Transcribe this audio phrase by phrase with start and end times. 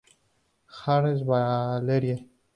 [0.79, 2.25] Hansen, Valerie.